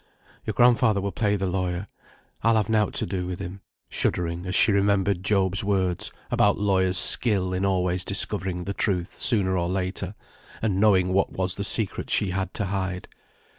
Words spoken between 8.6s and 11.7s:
the truth, sooner or later; and knowing what was the